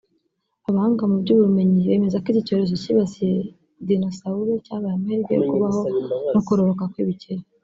[0.67, 3.35] Abahanga mu by’ubumenyi bemeza ko iki cyorezo cyibasiye
[3.87, 5.83] Dinosaure cyabaye amahirwe yo kubaho
[6.33, 7.43] no kororoka kw’ibikeri